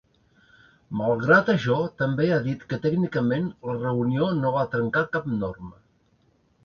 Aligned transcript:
Malgrat 1.01 1.51
això, 1.53 1.75
també 2.03 2.25
ha 2.31 2.39
dit 2.47 2.65
que 2.71 2.79
“tècnicament” 2.85 3.45
la 3.71 3.77
reunió 3.79 4.31
no 4.39 4.55
va 4.57 4.65
trencar 4.73 5.05
cap 5.19 5.29
norma. 5.35 5.75